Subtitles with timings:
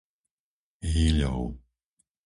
[0.91, 1.39] Hýľov